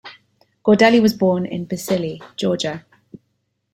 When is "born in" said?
1.13-1.67